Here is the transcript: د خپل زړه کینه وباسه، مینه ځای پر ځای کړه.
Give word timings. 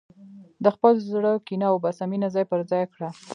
د 0.63 0.65
خپل 0.75 0.93
زړه 1.11 1.31
کینه 1.47 1.67
وباسه، 1.71 2.03
مینه 2.11 2.29
ځای 2.35 2.43
پر 2.51 2.59
ځای 2.71 2.83
کړه. 2.93 3.09